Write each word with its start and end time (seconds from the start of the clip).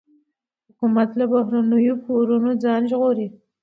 حکومت 0.67 1.09
له 1.19 1.25
بهرنیو 1.31 2.01
پورونو 2.03 2.49
ځان 2.63 2.81
ژغوري. 2.91 3.27